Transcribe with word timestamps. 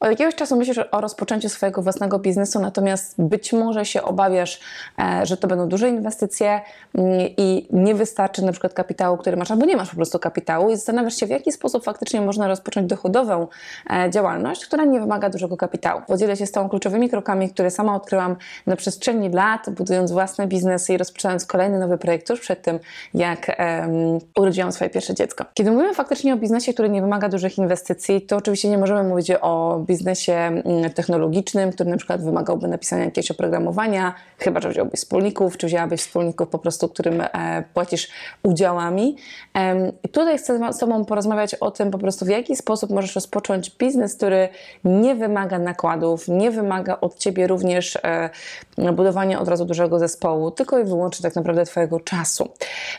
Od 0.00 0.10
jakiegoś 0.10 0.34
czasu 0.34 0.56
myślisz 0.56 0.80
o 0.90 1.00
rozpoczęciu 1.00 1.48
swojego 1.48 1.82
własnego 1.82 2.18
biznesu, 2.18 2.60
natomiast 2.60 3.14
być 3.18 3.52
może 3.52 3.84
się 3.84 4.02
obawiasz, 4.02 4.60
e, 4.98 5.26
że 5.26 5.36
to 5.36 5.48
będą 5.48 5.68
duże 5.68 5.88
inwestycje 5.88 6.60
mm, 6.94 7.20
i 7.36 7.66
nie 7.70 7.94
wystarczy 7.94 8.44
na 8.44 8.52
przykład 8.52 8.74
kapitału, 8.74 9.16
który 9.16 9.36
masz, 9.36 9.50
albo 9.50 9.66
nie 9.66 9.76
masz 9.76 9.90
po 9.90 9.96
prostu 9.96 10.18
kapitału 10.18 10.70
i 10.70 10.76
zastanawiasz 10.76 11.16
się, 11.16 11.26
w 11.26 11.30
jaki 11.30 11.52
sposób 11.52 11.84
faktycznie 11.84 12.20
można 12.20 12.48
rozpocząć 12.48 12.86
dochodową 12.86 13.46
e, 13.90 14.10
działalność, 14.10 14.66
która 14.66 14.84
nie 14.84 15.00
wymaga 15.00 15.30
dużego 15.30 15.56
kapitału. 15.56 16.00
Podzielę 16.06 16.36
się 16.36 16.46
z 16.46 16.52
tą 16.52 16.68
kluczowymi 16.68 17.10
krokami, 17.10 17.50
które 17.50 17.70
sama 17.70 17.94
odkryłam 17.94 18.36
na 18.66 18.76
przestrzeni 18.76 19.30
lat, 19.30 19.70
budując 19.70 20.12
własne 20.12 20.46
biznesy 20.46 20.92
i 20.92 20.96
rozpoczynając 20.96 21.46
kolejny 21.46 21.78
nowy 21.78 21.98
projekt 21.98 22.26
tuż 22.28 22.40
przed 22.40 22.62
tym, 22.62 22.78
jak 23.14 23.56
um, 23.58 24.18
urodziłam 24.38 24.72
swoje 24.72 24.90
pierwsze 24.90 25.14
dziecko. 25.14 25.44
Kiedy 25.54 25.70
mówimy 25.70 25.94
faktycznie 25.94 26.34
o 26.34 26.36
biznesie, 26.36 26.72
który 26.72 26.88
nie 26.88 27.00
wymaga 27.00 27.28
dużych 27.28 27.58
inwestycji, 27.58 28.22
to 28.22 28.36
oczywiście 28.36 28.70
nie 28.70 28.78
możemy 28.78 29.02
mówić 29.02 29.30
o 29.40 29.84
biznesie 29.90 30.32
mm, 30.32 30.90
technologicznym, 30.90 31.72
który 31.72 31.90
na 31.90 31.96
przykład 31.96 32.24
wymagałby 32.24 32.68
napisania 32.68 33.04
jakiegoś 33.04 33.30
oprogramowania, 33.30 34.14
chyba 34.38 34.60
że 34.60 34.68
wziąłbyś 34.68 35.00
wspólników, 35.00 35.56
czy 35.56 35.66
wzięłabyś 35.66 36.00
wspólników 36.00 36.48
po 36.48 36.58
prostu, 36.58 36.88
którym 36.88 37.20
e, 37.20 37.64
płacisz 37.74 38.08
udziałami. 38.42 39.16
I 40.04 40.08
tutaj 40.08 40.38
chcę 40.38 40.72
z 40.72 40.78
Tobą 40.78 41.04
porozmawiać 41.04 41.54
o 41.54 41.70
tym 41.70 41.90
po 41.90 41.98
prostu, 41.98 42.24
w 42.24 42.28
jaki 42.28 42.56
sposób 42.56 42.90
możesz 42.90 43.14
rozpocząć 43.14 43.70
biznes, 43.78 44.14
który 44.14 44.48
nie 44.84 45.14
wymaga 45.14 45.58
nakładów, 45.58 46.28
nie 46.28 46.50
wymaga 46.50 47.00
od 47.00 47.18
Ciebie 47.18 47.46
również 47.46 47.98
e, 48.02 48.30
budowania 48.92 49.40
od 49.40 49.48
razu 49.48 49.64
dużego 49.64 49.98
zespołu, 49.98 50.50
tylko 50.50 50.78
i 50.78 50.84
wyłącznie 50.84 51.22
tak 51.22 51.36
naprawdę 51.36 51.64
Twojego 51.64 52.00
czasu. 52.00 52.48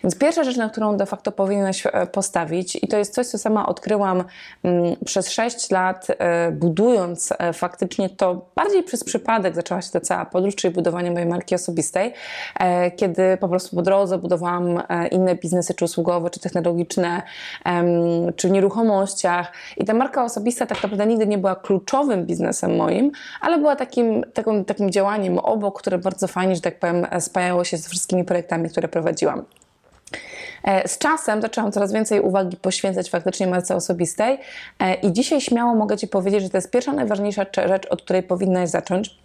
Więc 0.03 0.17
pierwsza 0.17 0.43
rzecz, 0.43 0.57
na 0.57 0.69
którą 0.69 0.97
de 0.97 1.05
facto 1.05 1.31
powinieneś 1.31 1.85
e, 1.85 2.07
postawić, 2.07 2.75
i 2.75 2.87
to 2.87 2.97
jest 2.97 3.13
coś, 3.13 3.27
co 3.27 3.37
sama 3.37 3.65
odkryłam 3.65 4.23
mm, 4.63 4.95
przez 5.05 5.29
6 5.29 5.71
lat, 5.71 6.07
budując 6.51 6.80
budując 6.81 7.33
e, 7.39 7.53
faktycznie 7.53 8.09
to 8.09 8.45
bardziej 8.55 8.83
przez 8.83 9.03
przypadek 9.03 9.55
zaczęła 9.55 9.81
się 9.81 9.91
ta 9.91 9.99
cała 9.99 10.25
podróż, 10.25 10.55
czyli 10.55 10.73
budowanie 10.73 11.11
mojej 11.11 11.27
marki 11.27 11.55
osobistej, 11.55 12.13
e, 12.59 12.91
kiedy 12.91 13.37
po 13.37 13.49
prostu 13.49 13.75
po 13.75 13.81
drodze 13.81 14.17
budowałam 14.17 14.83
e, 14.89 15.07
inne 15.07 15.35
biznesy, 15.35 15.73
czy 15.73 15.85
usługowe, 15.85 16.29
czy 16.29 16.39
technologiczne, 16.39 17.21
czy 18.35 18.47
w 18.47 18.51
nieruchomościach. 18.51 19.51
I 19.77 19.85
ta 19.85 19.93
marka 19.93 20.23
osobista 20.23 20.65
tak 20.65 20.83
naprawdę 20.83 21.05
nigdy 21.05 21.27
nie 21.27 21.37
była 21.37 21.55
kluczowym 21.55 22.25
biznesem 22.25 22.75
moim, 22.75 23.11
ale 23.41 23.57
była 23.57 23.75
takim, 23.75 24.23
takim, 24.33 24.65
takim 24.65 24.91
działaniem 24.91 25.37
obok, 25.39 25.79
które 25.79 25.97
bardzo 25.97 26.27
fajnie, 26.27 26.55
że 26.55 26.61
tak 26.61 26.79
powiem, 26.79 27.07
spajało 27.19 27.63
się 27.63 27.77
z 27.77 27.87
wszystkimi 27.87 28.23
projektami, 28.23 28.69
które 28.69 28.87
prowadziłam. 28.87 29.45
E, 30.63 30.87
z 30.87 30.97
czasem 30.97 31.41
zaczęłam 31.41 31.71
coraz 31.71 31.93
więcej 31.93 32.21
uwagi 32.21 32.57
poświęcać 32.57 33.09
faktycznie 33.09 33.47
marce 33.47 33.75
osobistej 33.75 34.39
e, 34.79 34.93
i 34.93 35.13
dzisiaj 35.13 35.41
śmiało 35.41 35.75
mogę 35.75 35.97
Ci 35.97 36.07
powiedzieć, 36.07 36.43
że 36.43 36.49
to 36.49 36.57
jest 36.57 36.71
pierwsza 36.71 36.93
najważniejsza 36.93 37.45
rzecz, 37.55 37.87
od 37.89 38.01
której 38.01 38.23
powinnaś 38.23 38.69
zacząć. 38.69 39.21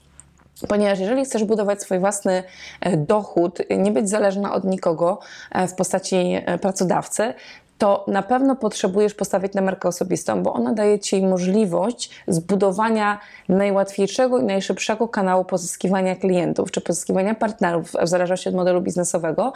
Ponieważ 0.69 0.99
jeżeli 0.99 1.25
chcesz 1.25 1.45
budować 1.45 1.83
swój 1.83 1.99
własny 1.99 2.43
e, 2.81 2.97
dochód, 2.97 3.59
nie 3.79 3.91
być 3.91 4.09
zależna 4.09 4.55
od 4.55 4.65
nikogo 4.65 5.21
w 5.69 5.73
postaci 5.73 6.37
pracodawcy, 6.61 7.35
to 7.79 8.05
na 8.09 8.23
pewno 8.23 8.57
potrzebujesz 8.57 9.15
postawić 9.15 9.55
na 9.55 9.63
markę 9.63 9.89
osobistą, 9.89 10.43
bo 10.43 10.53
ona 10.53 10.73
daje 10.73 10.99
Ci 10.99 11.23
możliwość 11.23 12.11
zbudowania 12.29 13.21
najłatwiejszego 13.49 14.39
i 14.39 14.45
najszybszego 14.45 15.09
kanału 15.09 15.45
pozyskiwania 15.45 16.17
klientów 16.17 16.71
czy 16.71 16.81
pozyskiwania 16.81 17.35
partnerów, 17.35 17.93
w 18.03 18.09
zależności 18.09 18.49
od 18.49 18.55
modelu 18.55 18.81
biznesowego, 18.81 19.53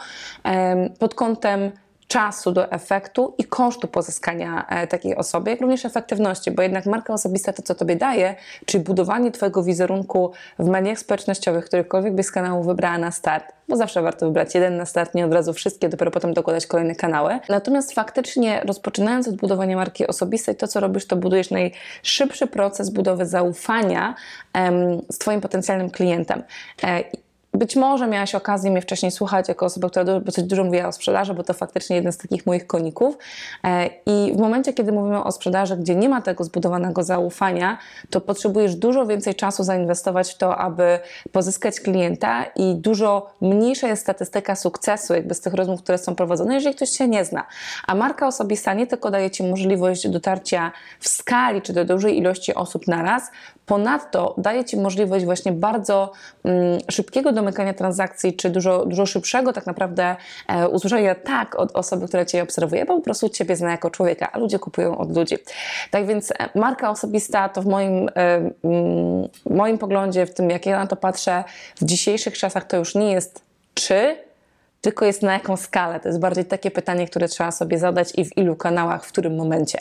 pod 0.99 1.15
kątem 1.15 1.71
czasu 2.11 2.51
do 2.51 2.71
efektu 2.71 3.33
i 3.37 3.43
kosztu 3.43 3.87
pozyskania 3.87 4.67
e, 4.67 4.87
takiej 4.87 5.15
osoby, 5.15 5.49
jak 5.49 5.61
również 5.61 5.85
efektywności, 5.85 6.51
bo 6.51 6.61
jednak 6.61 6.85
marka 6.85 7.13
osobista 7.13 7.53
to, 7.53 7.61
co 7.61 7.75
Tobie 7.75 7.95
daje, 7.95 8.35
czyli 8.65 8.83
budowanie 8.83 9.31
Twojego 9.31 9.63
wizerunku 9.63 10.31
w 10.59 10.67
mediach 10.67 10.99
społecznościowych, 10.99 11.65
którykolwiek 11.65 12.15
byś 12.15 12.25
z 12.25 12.31
kanału 12.31 12.63
wybrała 12.63 12.97
na 12.97 13.11
start, 13.11 13.45
bo 13.67 13.75
zawsze 13.75 14.01
warto 14.01 14.25
wybrać 14.25 14.55
jeden 14.55 14.77
na 14.77 14.85
start, 14.85 15.15
nie 15.15 15.25
od 15.25 15.33
razu 15.33 15.53
wszystkie, 15.53 15.89
dopiero 15.89 16.11
potem 16.11 16.33
dokładać 16.33 16.67
kolejne 16.67 16.95
kanały. 16.95 17.39
Natomiast 17.49 17.93
faktycznie 17.93 18.61
rozpoczynając 18.65 19.27
od 19.27 19.35
budowania 19.35 19.75
marki 19.75 20.07
osobistej, 20.07 20.55
to 20.55 20.67
co 20.67 20.79
robisz, 20.79 21.07
to 21.07 21.15
budujesz 21.15 21.49
najszybszy 21.51 22.47
proces 22.47 22.89
budowy 22.89 23.25
zaufania 23.25 24.15
em, 24.53 25.01
z 25.09 25.17
Twoim 25.17 25.41
potencjalnym 25.41 25.89
klientem. 25.89 26.43
E, 26.83 27.03
być 27.53 27.75
może 27.75 28.07
miałaś 28.07 28.35
okazję 28.35 28.71
mnie 28.71 28.81
wcześniej 28.81 29.11
słuchać 29.11 29.47
jako 29.47 29.65
osoba, 29.65 29.89
która 29.89 30.19
dosyć 30.19 30.45
dużo 30.45 30.63
mówiła 30.63 30.87
o 30.87 30.91
sprzedaży, 30.91 31.33
bo 31.33 31.43
to 31.43 31.53
faktycznie 31.53 31.95
jeden 31.95 32.11
z 32.11 32.17
takich 32.17 32.45
moich 32.45 32.67
koników. 32.67 33.17
E, 33.63 33.89
I 34.05 34.33
w 34.35 34.39
momencie, 34.39 34.73
kiedy 34.73 34.91
mówimy 34.91 35.23
o 35.23 35.31
sprzedaży, 35.31 35.77
gdzie 35.77 35.95
nie 35.95 36.09
ma 36.09 36.21
tego 36.21 36.43
zbudowanego 36.43 37.03
zaufania, 37.03 37.77
to 38.09 38.21
potrzebujesz 38.21 38.75
dużo 38.75 39.05
więcej 39.05 39.35
czasu 39.35 39.63
zainwestować 39.63 40.33
w 40.33 40.37
to, 40.37 40.57
aby 40.57 40.99
pozyskać 41.31 41.79
klienta 41.79 42.43
i 42.43 42.75
dużo 42.75 43.29
mniejsza 43.41 43.87
jest 43.87 44.01
statystyka 44.01 44.55
sukcesu 44.55 45.13
jakby 45.13 45.33
z 45.33 45.41
tych 45.41 45.53
rozmów, 45.53 45.83
które 45.83 45.97
są 45.97 46.15
prowadzone, 46.15 46.53
jeżeli 46.53 46.75
ktoś 46.75 46.89
się 46.89 47.07
nie 47.07 47.25
zna. 47.25 47.45
A 47.87 47.95
marka 47.95 48.27
osobista 48.27 48.73
nie 48.73 48.87
tylko 48.87 49.11
daje 49.11 49.31
Ci 49.31 49.43
możliwość 49.43 50.07
dotarcia 50.07 50.71
w 50.99 51.07
skali 51.07 51.61
czy 51.61 51.73
do 51.73 51.85
dużej 51.85 52.17
ilości 52.17 52.55
osób 52.55 52.87
naraz, 52.87 53.31
ponadto 53.65 54.35
daje 54.37 54.65
Ci 54.65 54.77
możliwość 54.77 55.25
właśnie 55.25 55.51
bardzo 55.51 56.11
mm, 56.43 56.79
szybkiego 56.89 57.31
domykania 57.41 57.73
transakcji, 57.73 58.33
czy 58.33 58.49
dużo, 58.49 58.85
dużo 58.85 59.05
szybszego 59.05 59.53
tak 59.53 59.65
naprawdę 59.65 60.15
e, 60.47 60.69
usłyszenia 60.69 61.15
tak 61.15 61.55
od 61.55 61.71
osoby, 61.71 62.07
która 62.07 62.25
Cię 62.25 62.43
obserwuje, 62.43 62.85
bo 62.85 62.95
po 62.95 63.01
prostu 63.01 63.29
Ciebie 63.29 63.55
zna 63.55 63.71
jako 63.71 63.89
człowieka, 63.89 64.31
a 64.31 64.37
ludzie 64.37 64.59
kupują 64.59 64.97
od 64.97 65.15
ludzi. 65.17 65.35
Tak 65.91 66.05
więc 66.05 66.31
e, 66.31 66.49
marka 66.55 66.89
osobista 66.89 67.49
to 67.49 67.61
w 67.61 67.65
moim, 67.65 68.09
e, 68.09 68.11
mm, 68.63 69.27
moim 69.49 69.77
poglądzie, 69.77 70.25
w 70.25 70.33
tym 70.33 70.49
jak 70.49 70.65
ja 70.65 70.79
na 70.79 70.87
to 70.87 70.95
patrzę, 70.95 71.43
w 71.75 71.85
dzisiejszych 71.85 72.37
czasach 72.37 72.67
to 72.67 72.77
już 72.77 72.95
nie 72.95 73.11
jest 73.11 73.41
czy, 73.73 74.30
tylko 74.81 75.05
jest 75.05 75.21
na 75.21 75.33
jaką 75.33 75.57
skalę. 75.57 75.99
To 75.99 76.09
jest 76.09 76.19
bardziej 76.19 76.45
takie 76.45 76.71
pytanie, 76.71 77.07
które 77.07 77.27
trzeba 77.27 77.51
sobie 77.51 77.79
zadać 77.79 78.11
i 78.17 78.25
w 78.25 78.37
ilu 78.37 78.55
kanałach, 78.55 79.05
w 79.05 79.07
którym 79.07 79.35
momencie. 79.35 79.79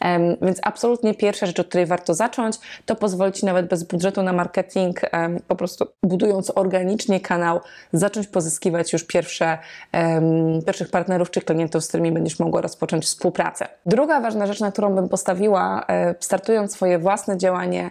Um, 0.00 0.36
więc 0.42 0.58
absolutnie 0.62 1.14
pierwsza 1.14 1.46
rzecz, 1.46 1.60
od 1.60 1.68
której 1.68 1.86
warto 1.86 2.14
zacząć, 2.14 2.56
to 2.86 2.96
pozwolić 2.96 3.42
nawet 3.42 3.66
bez 3.66 3.84
budżetu 3.84 4.22
na 4.22 4.32
marketing, 4.32 5.00
um, 5.12 5.40
po 5.48 5.56
prostu 5.56 5.86
budując 6.02 6.52
organicznie 6.54 7.20
kanał, 7.20 7.60
zacząć 7.92 8.26
pozyskiwać 8.26 8.92
już 8.92 9.04
pierwsze, 9.04 9.58
um, 9.92 10.62
pierwszych 10.66 10.90
partnerów 10.90 11.30
czy 11.30 11.40
klientów, 11.40 11.84
z 11.84 11.88
którymi 11.88 12.12
będziesz 12.12 12.38
mogła 12.38 12.60
rozpocząć 12.60 13.04
współpracę. 13.04 13.68
Druga 13.86 14.20
ważna 14.20 14.46
rzecz, 14.46 14.60
na 14.60 14.72
którą 14.72 14.94
bym 14.94 15.08
postawiła, 15.08 15.84
e, 15.88 16.14
startując 16.20 16.72
swoje 16.72 16.98
własne 16.98 17.38
działanie, 17.38 17.90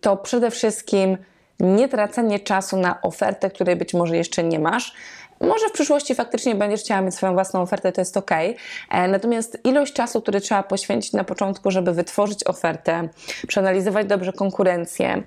to 0.00 0.16
przede 0.16 0.50
wszystkim 0.50 1.16
nie 1.60 1.88
tracenie 1.88 2.40
czasu 2.40 2.76
na 2.76 3.02
ofertę, 3.02 3.50
której 3.50 3.76
być 3.76 3.94
może 3.94 4.16
jeszcze 4.16 4.44
nie 4.44 4.58
masz. 4.58 4.94
Może 5.40 5.68
w 5.68 5.72
przyszłości 5.72 6.14
faktycznie 6.14 6.54
będziesz 6.54 6.80
chciała 6.80 7.00
mieć 7.00 7.14
swoją 7.14 7.32
własną 7.32 7.62
ofertę, 7.62 7.92
to 7.92 8.00
jest 8.00 8.16
ok. 8.16 8.30
E, 8.30 9.08
natomiast 9.08 9.58
ilość 9.64 9.92
czasu, 9.92 10.20
który 10.22 10.40
trzeba 10.40 10.62
poświęcić 10.62 11.12
na 11.12 11.24
początku, 11.24 11.70
żeby 11.70 11.92
wytworzyć 11.92 12.46
ofertę, 12.46 13.08
przeanalizować 13.48 14.06
dobrze 14.06 14.32
konkurencję, 14.32 15.22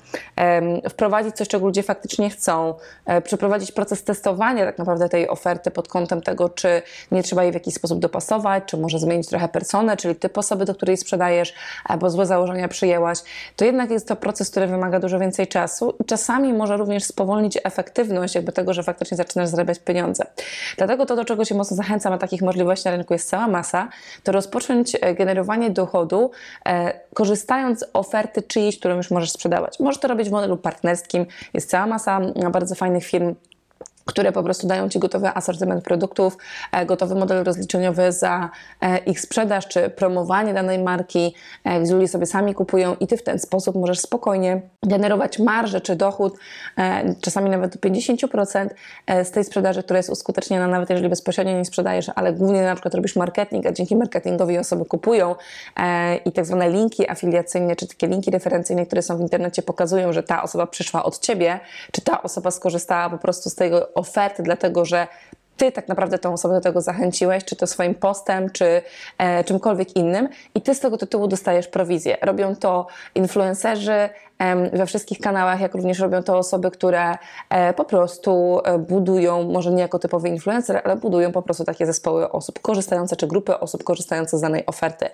wprowadzić 0.90 1.36
coś, 1.36 1.48
czego 1.48 1.66
ludzie 1.66 1.84
faktycznie 1.84 2.30
chcą, 2.30 2.74
e, 3.06 3.22
przeprowadzić 3.22 3.72
proces 3.72 4.04
testowania 4.04 4.66
tak 4.66 4.78
naprawdę 4.78 5.10
tej 5.10 5.30
oferty 5.30 5.72
pod 5.72 5.88
kątem 5.88 6.22
tego, 6.22 6.50
czy 6.50 6.82
nie 7.12 7.24
trzeba 7.24 7.44
jej 7.44 7.52
w 7.52 7.56
jakiś 7.56 7.74
sposób 7.74 8.00
dopasować, 8.00 8.64
czy 8.66 8.78
może 8.78 9.00
zmienić 9.00 9.28
trochę 9.28 9.48
personę, 9.48 9.98
czyli 9.98 10.16
typ 10.16 10.38
osoby, 10.38 10.66
do 10.66 10.76
której 10.76 10.98
sprzedajesz, 10.98 11.54
albo 11.86 12.10
złe 12.10 12.26
założenia 12.26 12.68
przyjęłaś, 12.68 13.20
to 13.56 13.66
jednak 13.66 13.92
jest 13.92 14.08
to 14.08 14.16
proces, 14.16 14.50
który 14.50 14.68
wymaga 14.68 15.00
dużo 15.00 15.20
więcej 15.20 15.48
czasu 15.48 15.94
czasami 16.06 16.54
może 16.54 16.78
również 16.78 17.04
spowolnić 17.04 17.58
efektywność 17.64 18.36
jakby 18.36 18.52
tego, 18.52 18.74
że 18.74 18.84
faktycznie 18.84 19.18
zaczynasz 19.18 19.50
zarabiać 19.50 19.80
pieniądze 19.80 20.03
pieniądze. 20.04 20.26
Dlatego 20.78 21.06
to, 21.06 21.16
do 21.16 21.26
czego 21.26 21.46
się 21.46 21.56
mocno 21.56 21.78
zachęcam, 21.78 22.14
a 22.14 22.18
takich 22.18 22.42
możliwości 22.42 22.86
na 22.86 22.92
rynku 22.92 23.14
jest 23.14 23.30
cała 23.30 23.48
masa, 23.48 23.90
to 24.24 24.32
rozpocząć 24.32 24.98
e, 25.02 25.16
generowanie 25.16 25.70
dochodu, 25.70 26.32
e, 26.66 27.00
korzystając 27.14 27.80
z 27.80 27.90
oferty 27.94 28.42
czyjejś, 28.42 28.80
którą 28.80 28.98
już 28.98 29.12
możesz 29.12 29.32
sprzedawać. 29.32 29.80
Możesz 29.80 30.00
to 30.00 30.08
robić 30.08 30.30
w 30.30 30.32
modelu 30.32 30.58
partnerskim, 30.58 31.26
jest 31.54 31.70
cała 31.70 31.88
masa 31.88 32.22
bardzo 32.52 32.76
fajnych 32.76 33.06
firm, 33.06 33.36
które 34.06 34.32
po 34.32 34.44
prostu 34.44 34.68
dają 34.68 34.90
Ci 34.90 35.00
gotowy 35.00 35.28
asortyment 35.28 35.84
produktów, 35.84 36.38
e, 36.72 36.86
gotowy 36.86 37.16
model 37.16 37.44
rozliczeniowy 37.44 38.12
za 38.12 38.50
e, 38.82 38.98
ich 38.98 39.20
sprzedaż 39.20 39.68
czy 39.68 39.90
promowanie 39.90 40.54
danej 40.54 40.80
marki, 40.80 41.36
e, 41.64 41.82
gdzie 41.82 41.94
ludzie 41.94 42.08
sobie 42.08 42.26
sami 42.26 42.54
kupują 42.54 42.96
i 43.00 43.08
Ty 43.08 43.18
w 43.18 43.24
ten 43.24 43.40
sposób 43.40 43.76
możesz 43.76 44.00
spokojnie 44.00 44.62
generować 44.84 45.40
marżę 45.40 45.82
czy 45.82 45.96
dochód, 45.96 46.38
czasami 47.22 47.50
nawet 47.50 47.74
do 47.74 47.90
50% 47.90 48.70
z 49.24 49.32
tej 49.32 49.44
sprzedaży, 49.44 49.84
która 49.84 49.98
jest 49.98 50.10
uskuteczniana, 50.10 50.68
nawet 50.68 50.90
jeżeli 50.90 51.10
bezpośrednio 51.10 51.58
nie 51.58 51.66
sprzedajesz, 51.66 52.12
ale 52.16 52.34
głównie 52.34 52.64
na 52.64 52.76
przykład 52.76 52.94
robisz 52.94 53.16
marketing, 53.16 53.66
a 53.66 53.72
dzięki 53.72 53.96
marketingowi 53.96 54.58
osoby 54.58 54.86
kupują 54.86 55.36
i 56.26 56.32
tak 56.32 56.46
zwane 56.46 56.70
linki 56.70 57.10
afiliacyjne, 57.10 57.76
czy 57.76 57.88
takie 57.88 58.08
linki 58.08 58.32
referencyjne, 58.32 58.86
które 58.86 59.02
są 59.02 59.18
w 59.18 59.22
internecie 59.22 59.62
pokazują, 59.62 60.14
że 60.14 60.24
ta 60.24 60.44
osoba 60.44 60.68
przyszła 60.68 61.04
od 61.04 61.20
Ciebie, 61.20 61.60
czy 61.92 62.02
ta 62.02 62.24
osoba 62.24 62.52
skorzystała 62.52 63.10
po 63.10 63.18
prostu 63.18 63.50
z 63.50 63.56
tego 63.56 63.93
oferty, 63.96 64.44
dlatego 64.44 64.86
że 64.86 65.08
ty 65.58 65.72
tak 65.72 65.88
naprawdę 65.88 66.20
tą 66.20 66.34
osobę 66.34 66.54
do 66.54 66.62
tego 66.62 66.82
zachęciłeś, 66.82 67.46
czy 67.46 67.56
to 67.56 67.68
swoim 67.68 67.96
postem, 67.96 68.50
czy 68.50 68.82
e, 69.18 69.44
czymkolwiek 69.44 69.96
innym, 69.96 70.30
i 70.56 70.62
ty 70.62 70.76
z 70.76 70.80
tego 70.80 70.98
tytułu 70.98 71.28
dostajesz 71.28 71.68
prowizję. 71.68 72.18
Robią 72.22 72.56
to 72.56 72.88
influencerzy 73.16 74.10
e, 74.40 74.70
we 74.78 74.86
wszystkich 74.86 75.20
kanałach, 75.20 75.62
jak 75.62 75.76
również 75.76 76.00
robią 76.00 76.24
to 76.24 76.38
osoby, 76.38 76.72
które 76.72 77.18
e, 77.50 77.74
po 77.74 77.86
prostu 77.86 78.62
e, 78.66 78.78
budują, 78.78 79.44
może 79.44 79.72
nie 79.72 79.82
jako 79.82 80.00
typowy 80.00 80.30
influencer, 80.30 80.82
ale 80.84 80.96
budują 80.96 81.32
po 81.32 81.42
prostu 81.42 81.64
takie 81.64 81.86
zespoły 81.86 82.32
osób 82.32 82.60
korzystające, 82.60 83.16
czy 83.16 83.28
grupy 83.28 83.60
osób 83.60 83.84
korzystające 83.84 84.38
z 84.38 84.42
danej 84.42 84.66
oferty. 84.66 85.10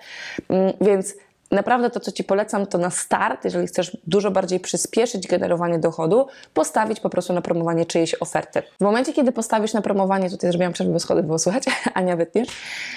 Mm, 0.48 0.72
więc 0.80 1.14
Naprawdę 1.50 1.90
to, 1.90 2.00
co 2.00 2.12
Ci 2.12 2.24
polecam, 2.24 2.66
to 2.66 2.78
na 2.78 2.90
start, 2.90 3.44
jeżeli 3.44 3.66
chcesz 3.66 3.96
dużo 4.06 4.30
bardziej 4.30 4.60
przyspieszyć 4.60 5.26
generowanie 5.26 5.78
dochodu, 5.78 6.26
postawić 6.54 7.00
po 7.00 7.10
prostu 7.10 7.32
na 7.32 7.42
promowanie 7.42 7.86
czyjejś 7.86 8.14
oferty. 8.14 8.62
W 8.80 8.84
momencie, 8.84 9.12
kiedy 9.12 9.32
postawisz 9.32 9.72
na 9.72 9.82
promowanie, 9.82 10.30
tutaj 10.30 10.50
zrobiłam 10.50 10.72
przerwę, 10.72 10.92
bo 10.92 11.00
schody 11.00 11.22
było 11.22 11.38
słychać, 11.38 11.64
Ania 11.94 12.16
wytniesz. 12.16 12.48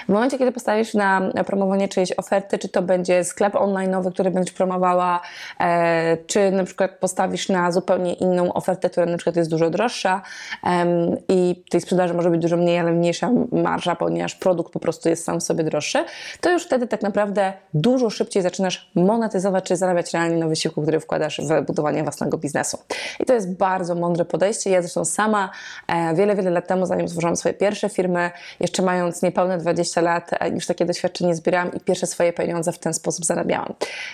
W 0.06 0.10
momencie, 0.10 0.38
kiedy 0.38 0.52
postawisz 0.52 0.94
na 0.94 1.32
promowanie 1.46 1.88
czyjejś 1.88 2.12
oferty, 2.12 2.60
czy 2.60 2.70
to 2.70 2.82
będzie 2.82 3.24
sklep 3.24 3.54
online'owy, 3.54 4.12
który 4.14 4.32
będziesz 4.32 4.54
promowała, 4.54 5.22
e, 5.60 6.18
czy 6.28 6.52
na 6.52 6.64
przykład 6.64 6.92
postawisz 7.00 7.50
na 7.50 7.72
zupełnie 7.72 8.14
inną 8.14 8.54
ofertę, 8.54 8.90
która 8.90 9.06
na 9.06 9.18
przykład 9.18 9.36
jest 9.36 9.50
dużo 9.50 9.70
droższa 9.70 10.22
e, 10.64 10.86
i 11.30 11.64
tej 11.70 11.82
sprzedaży 11.82 12.14
może 12.14 12.30
być 12.30 12.42
dużo 12.42 12.58
mniej, 12.58 12.80
ale 12.80 12.92
mniejsza 12.92 13.32
marża, 13.52 13.96
ponieważ 13.96 14.36
produkt 14.36 14.74
po 14.74 14.80
prostu 14.80 15.10
jest 15.10 15.24
sam 15.24 15.42
sobie 15.42 15.64
droższy, 15.64 16.06
to 16.42 16.52
już 16.52 16.66
wtedy 16.66 16.88
tak 16.88 17.02
naprawdę 17.02 17.54
dużo 17.74 18.10
szybciej 18.10 18.43
zaczynasz 18.44 18.92
monetyzować, 18.96 19.64
czy 19.64 19.76
zarabiać 19.76 20.14
realnie 20.14 20.38
na 20.38 20.48
wysiłku, 20.48 20.82
który 20.82 21.00
wkładasz 21.00 21.42
w 21.42 21.66
budowanie 21.66 22.04
własnego 22.04 22.38
biznesu. 22.38 22.78
I 23.20 23.26
to 23.26 23.34
jest 23.34 23.54
bardzo 23.54 23.96
mądre 23.96 24.26
podejście. 24.26 24.70
Ja 24.70 24.82
zresztą 24.82 25.06
sama 25.06 25.50
e, 25.88 26.16
wiele, 26.16 26.36
wiele 26.36 26.52
lat 26.52 26.68
temu, 26.68 26.86
zanim 26.86 27.08
stworzyłam 27.08 27.36
swoje 27.36 27.54
pierwsze 27.54 27.90
firmy, 27.90 28.32
jeszcze 28.60 28.84
mając 28.84 29.22
niepełne 29.22 29.58
20 29.58 30.02
lat, 30.02 30.32
e, 30.40 30.50
już 30.50 30.66
takie 30.66 30.86
doświadczenie 30.86 31.36
zbierałam 31.36 31.74
i 31.74 31.80
pierwsze 31.80 32.08
swoje 32.08 32.34
pieniądze 32.34 32.72
w 32.72 32.80
ten 32.80 32.94
sposób 32.94 33.26
zarabiałam. 33.26 33.74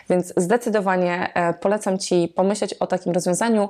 Więc 0.10 0.34
zdecydowanie 0.38 1.34
e, 1.34 1.54
polecam 1.54 1.98
Ci 1.98 2.34
pomyśleć 2.36 2.74
o 2.74 2.88
takim 2.88 3.14
rozwiązaniu. 3.14 3.70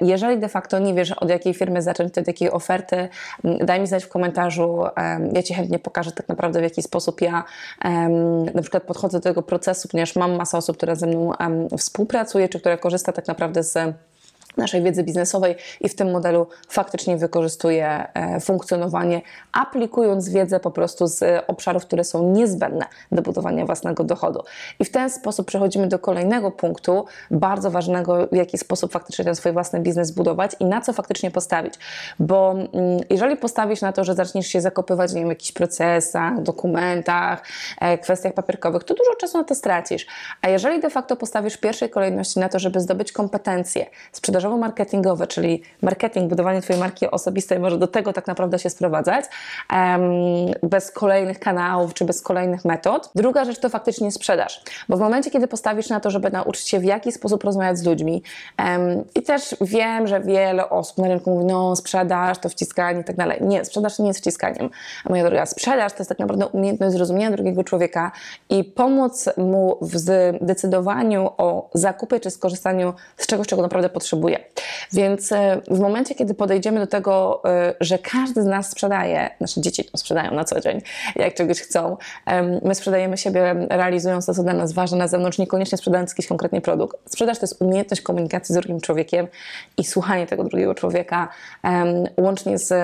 Jeżeli 0.00 0.38
de 0.38 0.48
facto 0.48 0.78
nie 0.78 0.94
wiesz, 0.94 1.12
od 1.12 1.30
jakiej 1.30 1.54
firmy 1.54 1.82
zacząć, 1.82 2.18
od 2.18 2.26
jakiej 2.26 2.50
oferty, 2.50 3.08
daj 3.44 3.80
mi 3.80 3.86
znać 3.86 4.04
w 4.04 4.08
komentarzu. 4.08 4.84
Ja 5.32 5.42
Ci 5.42 5.54
chętnie 5.54 5.78
pokażę 5.78 6.12
tak 6.12 6.28
naprawdę, 6.28 6.60
w 6.60 6.62
jaki 6.62 6.82
sposób 6.82 7.20
ja 7.20 7.44
na 8.54 8.62
przykład 8.62 8.82
podchodzę 8.82 9.18
do 9.18 9.22
tego 9.22 9.42
procesu 9.42 9.81
ponieważ 9.88 10.16
mam 10.16 10.36
masę 10.36 10.58
osób, 10.58 10.76
które 10.76 10.96
ze 10.96 11.06
mną 11.06 11.32
um, 11.40 11.68
współpracuje, 11.78 12.48
czy 12.48 12.60
które 12.60 12.78
korzysta 12.78 13.12
tak 13.12 13.28
naprawdę 13.28 13.62
z 13.62 13.78
naszej 14.56 14.82
wiedzy 14.82 15.02
biznesowej 15.04 15.56
i 15.80 15.88
w 15.88 15.94
tym 15.94 16.10
modelu 16.10 16.46
faktycznie 16.68 17.16
wykorzystuje 17.16 18.14
e, 18.14 18.40
funkcjonowanie, 18.40 19.22
aplikując 19.52 20.28
wiedzę 20.28 20.60
po 20.60 20.70
prostu 20.70 21.06
z 21.06 21.44
obszarów, 21.46 21.86
które 21.86 22.04
są 22.04 22.32
niezbędne 22.32 22.86
do 23.12 23.22
budowania 23.22 23.66
własnego 23.66 24.04
dochodu. 24.04 24.42
I 24.78 24.84
w 24.84 24.90
ten 24.90 25.10
sposób 25.10 25.46
przechodzimy 25.46 25.86
do 25.86 25.98
kolejnego 25.98 26.50
punktu, 26.50 27.04
bardzo 27.30 27.70
ważnego, 27.70 28.26
w 28.32 28.36
jaki 28.36 28.58
sposób 28.58 28.92
faktycznie 28.92 29.24
ten 29.24 29.34
swój 29.34 29.52
własny 29.52 29.80
biznes 29.80 30.10
budować 30.10 30.56
i 30.60 30.64
na 30.64 30.80
co 30.80 30.92
faktycznie 30.92 31.30
postawić. 31.30 31.74
Bo 32.18 32.50
mm, 32.52 33.00
jeżeli 33.10 33.36
postawisz 33.36 33.80
na 33.80 33.92
to, 33.92 34.04
że 34.04 34.14
zaczniesz 34.14 34.46
się 34.46 34.60
zakopywać 34.60 35.12
nie 35.12 35.20
wiem, 35.20 35.28
w 35.28 35.32
jakichś 35.32 35.52
procesach, 35.52 36.42
dokumentach, 36.42 37.42
e, 37.80 37.98
kwestiach 37.98 38.32
papierkowych, 38.32 38.84
to 38.84 38.94
dużo 38.94 39.14
czasu 39.14 39.38
na 39.38 39.44
to 39.44 39.54
stracisz. 39.54 40.06
A 40.42 40.48
jeżeli 40.48 40.80
de 40.80 40.90
facto 40.90 41.16
postawisz 41.16 41.54
w 41.54 41.60
pierwszej 41.60 41.90
kolejności 41.90 42.40
na 42.40 42.48
to, 42.48 42.58
żeby 42.58 42.80
zdobyć 42.80 43.12
kompetencje, 43.12 43.86
sprzedaż 44.12 44.41
sprzedażowo-marketingowe, 44.42 45.26
czyli 45.26 45.62
marketing, 45.82 46.28
budowanie 46.28 46.62
Twojej 46.62 46.80
marki 46.80 47.10
osobistej 47.10 47.58
może 47.58 47.78
do 47.78 47.86
tego 47.86 48.12
tak 48.12 48.26
naprawdę 48.26 48.58
się 48.58 48.70
sprowadzać, 48.70 49.24
bez 50.62 50.90
kolejnych 50.90 51.38
kanałów 51.38 51.94
czy 51.94 52.04
bez 52.04 52.22
kolejnych 52.22 52.64
metod. 52.64 53.10
Druga 53.14 53.44
rzecz 53.44 53.58
to 53.58 53.68
faktycznie 53.68 54.12
sprzedaż, 54.12 54.62
bo 54.88 54.96
w 54.96 55.00
momencie, 55.00 55.30
kiedy 55.30 55.48
postawisz 55.48 55.88
na 55.88 56.00
to, 56.00 56.10
żeby 56.10 56.30
nauczyć 56.30 56.68
się 56.68 56.80
w 56.80 56.84
jaki 56.84 57.12
sposób 57.12 57.44
rozmawiać 57.44 57.78
z 57.78 57.84
ludźmi 57.84 58.22
i 59.14 59.22
też 59.22 59.56
wiem, 59.60 60.06
że 60.06 60.20
wiele 60.20 60.70
osób 60.70 60.98
na 60.98 61.08
rynku 61.08 61.30
mówi, 61.30 61.44
no 61.44 61.76
sprzedaż 61.76 62.38
to 62.38 62.48
wciskanie 62.48 63.00
i 63.00 63.04
tak 63.04 63.16
dalej. 63.16 63.38
Nie, 63.40 63.64
sprzedaż 63.64 63.98
nie 63.98 64.08
jest 64.08 64.20
wciskaniem. 64.20 64.70
Moja 65.10 65.24
droga, 65.24 65.46
sprzedaż 65.46 65.92
to 65.92 65.98
jest 65.98 66.08
tak 66.08 66.18
naprawdę 66.18 66.46
umiejętność 66.46 66.92
zrozumienia 66.92 67.30
drugiego 67.30 67.64
człowieka 67.64 68.12
i 68.50 68.64
pomóc 68.64 69.28
mu 69.36 69.78
w 69.80 69.96
zdecydowaniu 69.96 71.30
o 71.38 71.70
zakupie 71.74 72.20
czy 72.20 72.30
skorzystaniu 72.30 72.92
z 73.16 73.26
czegoś, 73.26 73.46
czego 73.46 73.62
naprawdę 73.62 73.88
potrzebuje. 73.88 74.31
Więc 74.92 75.32
e, 75.32 75.60
w 75.70 75.80
momencie, 75.80 76.14
kiedy 76.14 76.34
podejdziemy 76.34 76.80
do 76.80 76.86
tego, 76.86 77.42
e, 77.44 77.74
że 77.80 77.98
każdy 77.98 78.42
z 78.42 78.46
nas 78.46 78.70
sprzedaje, 78.70 79.30
nasze 79.40 79.60
dzieci 79.60 79.84
to 79.84 79.98
sprzedają 79.98 80.34
na 80.34 80.44
co 80.44 80.60
dzień, 80.60 80.82
jak 81.16 81.34
czegoś 81.34 81.60
chcą, 81.60 81.96
my 82.62 82.74
sprzedajemy 82.74 83.16
siebie, 83.16 83.66
realizując 83.70 84.26
to, 84.26 84.34
co 84.34 84.42
dla 84.42 84.52
nas 84.52 84.72
ważne 84.72 84.98
na 84.98 85.08
zewnątrz, 85.08 85.38
niekoniecznie 85.38 85.78
sprzedając 85.78 86.10
jakiś 86.10 86.26
konkretny 86.26 86.60
produkt. 86.60 86.96
Sprzedaż 87.06 87.38
to 87.38 87.44
jest 87.44 87.62
umiejętność 87.62 88.02
komunikacji 88.02 88.52
z 88.52 88.58
drugim 88.58 88.80
człowiekiem 88.80 89.26
i 89.78 89.84
słuchanie 89.84 90.26
tego 90.26 90.44
drugiego 90.44 90.74
człowieka, 90.74 91.28
łącznie 92.16 92.58
z 92.58 92.74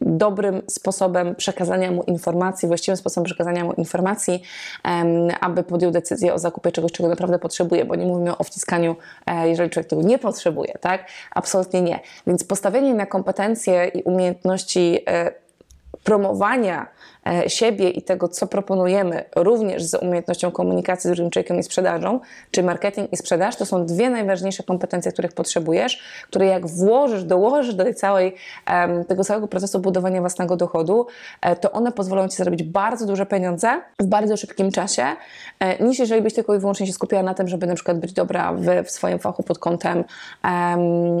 dobrym 0.00 0.62
sposobem 0.66 1.34
przekazania 1.34 1.90
mu 1.90 2.02
informacji, 2.02 2.68
właściwym 2.68 2.96
sposobem 2.96 3.24
przekazania 3.24 3.64
mu 3.64 3.72
informacji, 3.72 4.42
aby 5.40 5.62
podjął 5.62 5.90
decyzję 5.90 6.34
o 6.34 6.38
zakupie 6.38 6.72
czegoś, 6.72 6.92
czego 6.92 7.08
naprawdę 7.08 7.38
potrzebuje, 7.38 7.84
bo 7.84 7.94
nie 7.94 8.06
mówimy 8.06 8.36
o 8.36 8.44
wciskaniu, 8.44 8.96
e, 9.26 9.48
jeżeli 9.48 9.70
człowiek 9.70 9.90
tego 9.90 10.02
nie 10.02 10.18
potrzebuje, 10.18 10.57
potrzebuje, 10.58 10.78
tak? 10.80 11.08
Absolutnie 11.30 11.82
nie. 11.82 12.00
Więc 12.26 12.44
postawienie 12.44 12.94
na 12.94 13.06
kompetencje 13.06 13.88
i 13.88 14.02
umiejętności 14.02 14.98
e, 15.06 15.32
promowania 16.04 16.86
siebie 17.46 17.90
i 17.90 18.02
tego, 18.02 18.28
co 18.28 18.46
proponujemy, 18.46 19.24
również 19.36 19.84
z 19.84 19.94
umiejętnością 19.94 20.50
komunikacji 20.50 21.10
z 21.10 21.12
drugim 21.12 21.30
człowiekiem 21.30 21.58
i 21.58 21.62
sprzedażą, 21.62 22.20
czy 22.50 22.62
marketing 22.62 23.12
i 23.12 23.16
sprzedaż, 23.16 23.56
to 23.56 23.66
są 23.66 23.86
dwie 23.86 24.10
najważniejsze 24.10 24.62
kompetencje, 24.62 25.12
których 25.12 25.32
potrzebujesz, 25.32 26.02
które 26.28 26.46
jak 26.46 26.66
włożysz, 26.66 27.24
dołożysz 27.24 27.74
do 27.74 27.84
tej 27.84 27.94
całej, 27.94 28.34
tego 29.08 29.24
całego 29.24 29.48
procesu 29.48 29.78
budowania 29.78 30.20
własnego 30.20 30.56
dochodu, 30.56 31.06
e, 31.42 31.56
to 31.56 31.72
one 31.72 31.92
pozwolą 31.92 32.28
Ci 32.28 32.36
zarobić 32.36 32.62
bardzo 32.62 33.06
duże 33.06 33.26
pieniądze 33.26 33.68
w 34.00 34.06
bardzo 34.06 34.36
szybkim 34.36 34.70
czasie, 34.70 35.04
e, 35.60 35.84
niż 35.84 35.98
jeżeli 35.98 36.22
byś 36.22 36.34
tylko 36.34 36.54
i 36.54 36.58
wyłącznie 36.58 36.86
się 36.86 36.92
skupiała 36.92 37.22
na 37.22 37.34
tym, 37.34 37.48
żeby 37.48 37.66
na 37.66 37.74
przykład 37.74 37.98
być 38.00 38.12
dobra 38.12 38.52
w, 38.52 38.84
w 38.84 38.90
swoim 38.90 39.18
fachu 39.18 39.42
pod 39.42 39.58
kątem 39.58 40.04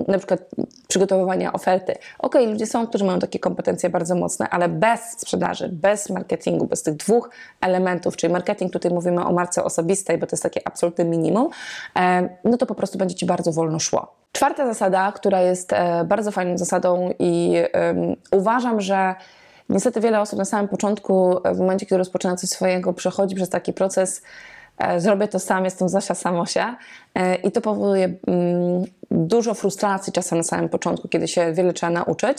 na 0.08 0.18
przykład 0.18 0.40
przygotowywania 0.88 1.52
oferty. 1.52 1.94
Ok, 2.18 2.34
ludzie 2.46 2.66
są, 2.66 2.86
którzy 2.86 3.04
mają 3.04 3.18
takie 3.18 3.38
kompetencje 3.38 3.90
bardzo 3.90 4.14
mocne, 4.14 4.48
ale 4.48 4.68
bez 4.68 5.00
sprzedaży, 5.18 5.68
bez 5.72 5.97
bez 5.98 6.10
marketingu, 6.10 6.66
bez 6.66 6.82
tych 6.82 6.94
dwóch 6.94 7.30
elementów, 7.60 8.16
czyli 8.16 8.32
marketing, 8.32 8.72
tutaj 8.72 8.90
mówimy 8.90 9.24
o 9.24 9.32
marce 9.32 9.64
osobistej, 9.64 10.18
bo 10.18 10.26
to 10.26 10.36
jest 10.36 10.42
takie 10.42 10.60
absolutne 10.64 11.04
minimum, 11.04 11.48
e, 11.96 12.28
no 12.44 12.56
to 12.56 12.66
po 12.66 12.74
prostu 12.74 12.98
będzie 12.98 13.14
Ci 13.14 13.26
bardzo 13.26 13.52
wolno 13.52 13.78
szło. 13.78 14.14
Czwarta 14.32 14.66
zasada, 14.66 15.12
która 15.12 15.40
jest 15.40 15.72
e, 15.72 16.04
bardzo 16.04 16.30
fajną 16.30 16.58
zasadą 16.58 17.10
i 17.18 17.54
uważam, 18.32 18.80
że 18.80 19.14
niestety 19.68 20.00
wiele 20.00 20.20
osób 20.20 20.38
na 20.38 20.44
samym 20.44 20.68
początku, 20.68 21.40
w 21.54 21.58
momencie, 21.58 21.86
kiedy 21.86 21.98
rozpoczyna 21.98 22.36
coś 22.36 22.50
swojego, 22.50 22.92
przechodzi 22.92 23.34
przez 23.34 23.48
taki 23.48 23.72
proces 23.72 24.22
e, 24.78 25.00
zrobię 25.00 25.28
to 25.28 25.38
sam, 25.38 25.64
jestem 25.64 25.88
Zosia 25.88 26.14
Samosia 26.14 26.76
i 27.42 27.52
to 27.52 27.60
powoduje 27.60 28.04
mm, 28.26 28.84
dużo 29.10 29.54
frustracji 29.54 30.12
czasem 30.12 30.38
na 30.38 30.44
samym 30.44 30.68
początku, 30.68 31.08
kiedy 31.08 31.28
się 31.28 31.52
wiele 31.52 31.72
trzeba 31.72 31.92
nauczyć. 31.92 32.38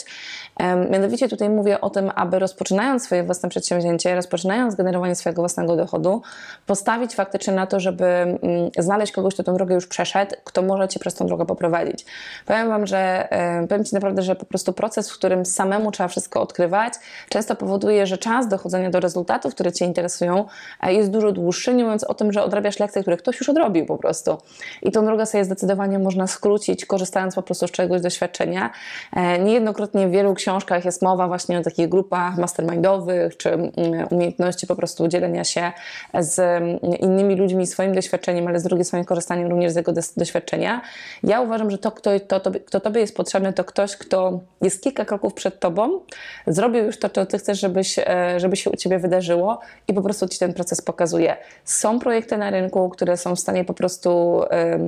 Mianowicie 0.91 1.29
tutaj 1.29 1.49
mówię 1.49 1.81
o 1.81 1.89
tym, 1.89 2.11
aby 2.15 2.39
rozpoczynając 2.39 3.03
swoje 3.03 3.23
własne 3.23 3.49
przedsięwzięcie, 3.49 4.15
rozpoczynając 4.15 4.75
generowanie 4.75 5.15
swojego 5.15 5.41
własnego 5.41 5.75
dochodu, 5.75 6.21
postawić 6.65 7.15
faktycznie 7.15 7.53
na 7.53 7.67
to, 7.67 7.79
żeby 7.79 8.05
mm, 8.05 8.39
znaleźć 8.77 9.11
kogoś, 9.11 9.33
kto 9.33 9.43
tę 9.43 9.53
drogę 9.53 9.75
już 9.75 9.87
przeszedł, 9.87 10.35
kto 10.43 10.61
może 10.61 10.87
Cię 10.87 10.99
przez 10.99 11.13
tą 11.13 11.27
drogę 11.27 11.45
poprowadzić. 11.45 12.05
Powiem 12.45 12.67
Wam, 12.67 12.87
że 12.87 13.27
powiem 13.69 13.85
Ci 13.85 13.95
naprawdę, 13.95 14.21
że 14.21 14.35
po 14.35 14.45
prostu 14.45 14.73
proces, 14.73 15.11
w 15.11 15.13
którym 15.13 15.45
samemu 15.45 15.91
trzeba 15.91 16.07
wszystko 16.07 16.41
odkrywać, 16.41 16.93
często 17.29 17.55
powoduje, 17.55 18.07
że 18.07 18.17
czas 18.17 18.47
dochodzenia 18.47 18.89
do 18.89 18.99
rezultatów, 18.99 19.53
które 19.53 19.71
Cię 19.71 19.85
interesują, 19.85 20.45
e, 20.81 20.93
jest 20.93 21.11
dużo 21.11 21.31
dłuższy, 21.31 21.73
nie 21.73 21.83
mówiąc 21.83 22.03
o 22.03 22.13
tym, 22.13 22.31
że 22.31 22.43
odrabiasz 22.43 22.79
lekcje, 22.79 23.01
które 23.01 23.17
ktoś 23.17 23.39
już 23.39 23.49
odrobił 23.49 23.85
po 23.85 23.97
prostu. 23.97 24.37
I 24.81 24.91
tą 24.91 25.05
drogę 25.05 25.25
sobie 25.25 25.45
zdecydowanie 25.45 25.99
można 25.99 26.27
skrócić 26.27 26.85
korzystając 26.85 27.35
po 27.35 27.41
prostu 27.41 27.67
z 27.67 27.71
czegoś 27.71 28.01
doświadczenia. 28.01 28.69
E, 29.13 29.39
Niejednokrotnie 29.39 30.07
w 30.07 30.11
wielu 30.11 30.33
książkach 30.33 30.85
jest 30.85 31.01
mowa 31.01 31.27
właśnie 31.27 31.59
o 31.59 31.63
takich 31.63 31.89
grupach 31.89 32.37
mastermindowych, 32.37 33.37
czy 33.37 33.49
mm, 33.49 33.73
umiejętności 34.11 34.67
po 34.67 34.75
prostu 34.75 35.07
dzielenia 35.07 35.43
się 35.43 35.71
z 36.19 36.39
mm, 36.39 36.79
innymi 36.99 37.35
ludźmi 37.35 37.67
swoim 37.67 37.95
doświadczeniem, 37.95 38.47
ale 38.47 38.59
z 38.59 38.63
drugiej 38.63 38.85
strony 38.85 39.05
korzystaniem 39.05 39.47
również 39.49 39.71
z 39.71 39.75
jego 39.75 39.93
doświadczenia. 40.17 40.81
Ja 41.23 41.41
uważam, 41.41 41.71
że 41.71 41.77
to, 41.77 41.91
kto, 41.91 42.19
to, 42.19 42.39
to, 42.39 42.51
kto 42.65 42.79
tobie 42.79 43.01
jest 43.01 43.15
potrzebny, 43.15 43.53
to 43.53 43.63
ktoś, 43.63 43.95
kto 43.95 44.39
jest 44.61 44.83
kilka 44.83 45.05
kroków 45.05 45.33
przed 45.33 45.59
tobą, 45.59 45.99
zrobił 46.47 46.83
już 46.83 46.99
to, 46.99 47.09
co 47.09 47.25
ty 47.25 47.37
chcesz, 47.37 47.59
żebyś, 47.59 47.99
e, 47.99 48.39
żeby 48.39 48.55
się 48.55 48.69
u 48.69 48.75
ciebie 48.75 48.99
wydarzyło 48.99 49.59
i 49.87 49.93
po 49.93 50.01
prostu 50.01 50.27
ci 50.27 50.39
ten 50.39 50.53
proces 50.53 50.81
pokazuje. 50.81 51.37
Są 51.65 51.99
projekty 51.99 52.37
na 52.37 52.49
rynku, 52.49 52.89
które 52.89 53.17
są 53.17 53.35
w 53.35 53.39
stanie 53.39 53.65
po 53.65 53.73
prostu 53.73 54.41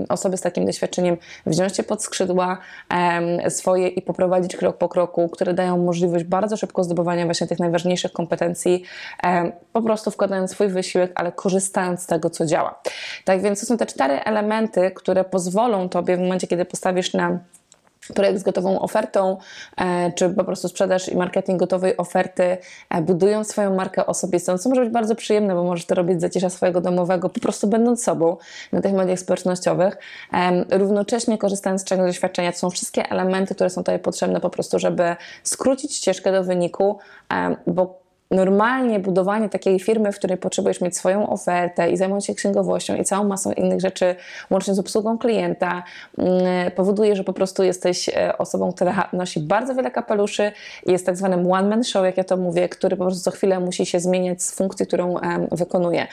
osoby 0.10 0.38
z 0.38 0.42
takim 0.42 0.66
doświadczeniem 0.66 1.18
wziąć 1.46 1.78
się 1.78 1.84
pod 1.84 2.04
skrzydła 2.04 2.58
swoje 3.50 3.88
i 3.88 4.02
poprowadzić 4.02 4.56
krok 4.56 4.78
po 4.78 4.90
kroku, 4.90 5.30
które 5.30 5.54
dają 5.54 5.78
możliwość 5.78 6.26
bardzo 6.26 6.58
szybko 6.58 6.84
zdobywania 6.84 7.26
właśnie 7.26 7.48
tych 7.48 7.60
najważniejszych 7.60 8.12
kompetencji, 8.12 8.84
po 9.74 9.82
prostu 9.82 10.12
wkładając 10.12 10.52
swój 10.52 10.68
wysiłek, 10.68 11.12
ale 11.16 11.32
korzystając 11.32 12.02
z 12.02 12.06
tego, 12.06 12.30
co 12.30 12.46
działa. 12.46 12.82
Tak 13.26 13.42
więc 13.42 13.60
to 13.60 13.66
są 13.66 13.78
te 13.78 13.86
cztery 13.86 14.14
elementy, 14.14 14.92
które 14.92 15.24
pozwolą 15.24 15.90
tobie 15.90 16.18
w 16.18 16.20
momencie, 16.20 16.48
kiedy 16.48 16.66
postawisz 16.66 17.14
na 17.14 17.40
projekt 18.14 18.40
z 18.40 18.44
gotową 18.44 18.80
ofertą, 18.80 19.38
e, 19.78 20.12
czy 20.12 20.30
po 20.30 20.44
prostu 20.44 20.68
sprzedaż 20.68 21.10
i 21.10 21.16
marketing 21.16 21.60
gotowej 21.60 21.98
oferty, 21.98 22.58
e, 22.90 23.02
budując 23.02 23.48
swoją 23.48 23.76
markę 23.76 24.06
osobistą, 24.06 24.58
co 24.58 24.70
może 24.70 24.82
być 24.82 24.90
bardzo 24.90 25.16
przyjemne, 25.16 25.56
bo 25.56 25.64
możesz 25.64 25.86
to 25.86 25.96
robić 25.96 26.18
z 26.18 26.22
zacisza 26.22 26.50
swojego 26.50 26.82
domowego, 26.82 27.30
po 27.30 27.40
prostu 27.40 27.68
będąc 27.68 28.04
sobą 28.04 28.38
na 28.72 28.82
tych 28.82 28.94
mediach 28.94 29.20
społecznościowych, 29.20 29.98
równocześnie 30.72 31.38
korzystając 31.38 31.82
z 31.82 31.86
czegoś 31.86 32.08
doświadczenia. 32.08 32.52
To 32.52 32.58
są 32.58 32.70
wszystkie 32.70 33.10
elementy, 33.10 33.56
które 33.56 33.70
są 33.70 33.82
tutaj 33.82 34.00
potrzebne 34.00 34.40
po 34.40 34.50
prostu, 34.50 34.80
żeby 34.80 35.16
skrócić 35.44 35.96
ścieżkę 35.96 36.32
do 36.32 36.44
wyniku, 36.44 37.00
bo 37.68 38.01
normalnie 38.32 39.00
budowanie 39.00 39.50
takiej 39.50 39.80
firmy, 39.80 40.12
w 40.12 40.16
której 40.16 40.38
potrzebujesz 40.38 40.82
mieć 40.82 40.98
swoją 40.98 41.30
ofertę 41.30 41.92
i 41.92 41.98
zajmować 41.98 42.26
się 42.26 42.36
księgowością 42.36 42.96
i 42.96 43.04
całą 43.04 43.28
masą 43.28 43.52
innych 43.52 43.82
rzeczy, 43.82 44.16
łącznie 44.50 44.74
z 44.74 44.80
obsługą 44.80 45.18
klienta, 45.18 45.84
mm, 46.18 46.72
powoduje, 46.72 47.16
że 47.16 47.24
po 47.24 47.34
prostu 47.34 47.64
jesteś 47.64 48.10
e, 48.10 48.38
osobą, 48.38 48.72
która 48.72 49.10
nosi 49.14 49.40
bardzo 49.40 49.76
wiele 49.76 49.92
kapeluszy 49.92 50.52
i 50.86 50.92
jest 50.92 51.06
tak 51.06 51.18
zwanym 51.18 51.52
one-man 51.52 51.84
show, 51.84 52.06
jak 52.06 52.18
ja 52.18 52.24
to 52.24 52.38
mówię, 52.38 52.70
który 52.70 52.98
po 52.98 53.06
prostu 53.06 53.24
co 53.24 53.32
chwilę 53.32 53.60
musi 53.60 53.86
się 53.86 54.00
zmieniać 54.00 54.44
z 54.44 54.52
funkcji, 54.52 54.88
którą 54.88 55.16
wykonuje. 55.52 56.08